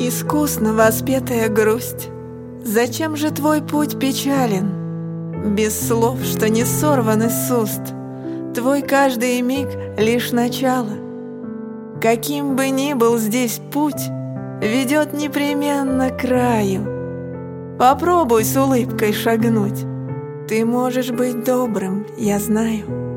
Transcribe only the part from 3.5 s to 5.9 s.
путь печален? Без